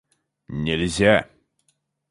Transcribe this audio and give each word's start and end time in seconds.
нельзя 0.65 1.13